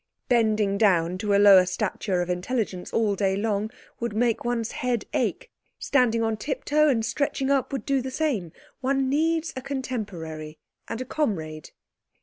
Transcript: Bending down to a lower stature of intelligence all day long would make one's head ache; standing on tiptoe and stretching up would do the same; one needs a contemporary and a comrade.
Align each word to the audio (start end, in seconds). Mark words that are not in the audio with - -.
Bending 0.29 0.79
down 0.79 1.19
to 1.19 1.35
a 1.35 1.37
lower 1.37 1.67
stature 1.67 2.23
of 2.23 2.29
intelligence 2.31 2.91
all 2.91 3.13
day 3.15 3.35
long 3.37 3.69
would 3.99 4.15
make 4.15 4.43
one's 4.43 4.71
head 4.71 5.05
ache; 5.13 5.51
standing 5.77 6.23
on 6.23 6.37
tiptoe 6.37 6.89
and 6.89 7.05
stretching 7.05 7.51
up 7.51 7.71
would 7.71 7.85
do 7.85 8.01
the 8.01 8.09
same; 8.09 8.51
one 8.79 9.09
needs 9.09 9.53
a 9.55 9.61
contemporary 9.61 10.57
and 10.87 11.01
a 11.01 11.05
comrade. 11.05 11.69